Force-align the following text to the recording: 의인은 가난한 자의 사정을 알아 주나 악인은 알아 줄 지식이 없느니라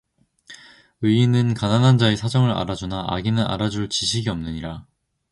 의인은 1.03 1.53
가난한 1.53 1.99
자의 1.99 2.17
사정을 2.17 2.49
알아 2.49 2.73
주나 2.73 3.05
악인은 3.07 3.43
알아 3.45 3.69
줄 3.69 3.87
지식이 3.87 4.29
없느니라 4.29 4.87